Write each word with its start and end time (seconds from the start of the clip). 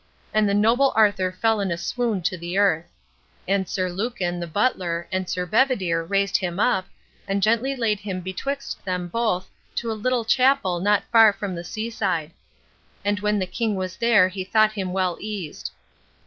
And 0.33 0.49
the 0.49 0.55
noble 0.55 0.91
Arthur 0.95 1.31
fell 1.31 1.59
in 1.59 1.69
a 1.71 1.77
swoon 1.77 2.23
to 2.23 2.35
the 2.35 2.57
earth. 2.57 2.87
And 3.47 3.69
Sir 3.69 3.87
Lucan, 3.87 4.39
the 4.39 4.47
butler, 4.47 5.07
and 5.11 5.29
Sir 5.29 5.45
Bedivere 5.45 6.03
raised 6.03 6.37
him 6.37 6.59
up, 6.59 6.87
and 7.27 7.43
gently 7.43 7.75
led 7.75 7.99
him 7.99 8.19
betwixt 8.21 8.83
them 8.83 9.07
both 9.07 9.51
to 9.75 9.91
a 9.91 9.93
little 9.93 10.25
chapel 10.25 10.79
not 10.79 11.03
far 11.11 11.31
from 11.31 11.53
the 11.53 11.63
sea 11.63 11.91
side. 11.91 12.31
And 13.05 13.19
when 13.19 13.37
the 13.37 13.45
king 13.45 13.75
was 13.75 13.95
there 13.97 14.27
he 14.27 14.43
thought 14.43 14.71
him 14.71 14.91
well 14.91 15.17
eased. 15.19 15.69